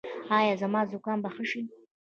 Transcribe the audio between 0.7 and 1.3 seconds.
زکام به